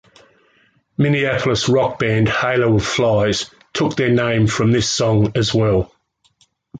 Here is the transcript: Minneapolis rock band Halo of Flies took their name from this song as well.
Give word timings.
Minneapolis 0.97 1.69
rock 1.69 1.99
band 1.99 2.27
Halo 2.27 2.73
of 2.73 2.83
Flies 2.83 3.51
took 3.71 3.95
their 3.95 4.09
name 4.09 4.47
from 4.47 4.71
this 4.71 4.91
song 4.91 5.31
as 5.35 5.53
well. 5.53 5.93